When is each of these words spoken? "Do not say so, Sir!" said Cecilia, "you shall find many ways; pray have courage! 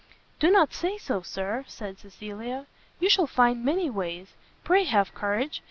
"Do 0.39 0.49
not 0.49 0.73
say 0.73 0.97
so, 0.97 1.21
Sir!" 1.21 1.63
said 1.67 1.99
Cecilia, 1.99 2.65
"you 2.99 3.07
shall 3.07 3.27
find 3.27 3.63
many 3.63 3.87
ways; 3.87 4.33
pray 4.63 4.83
have 4.85 5.13
courage! 5.13 5.59